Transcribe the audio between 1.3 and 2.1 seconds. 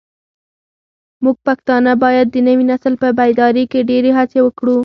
پښتانه